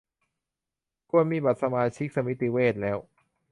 [1.09, 2.97] ควรมีบัตรสมาชิกสมิติเวชแล้ว